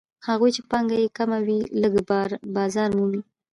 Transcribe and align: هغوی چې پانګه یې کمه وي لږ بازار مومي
هغوی 0.27 0.49
چې 0.55 0.61
پانګه 0.69 0.97
یې 1.03 1.09
کمه 1.17 1.39
وي 1.45 1.59
لږ 1.81 1.93
بازار 2.55 2.89
مومي 2.97 3.21